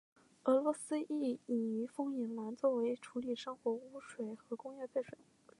[0.45, 5.19] 俄罗斯亦引入凤眼蓝作为处理生活污水和工业废水。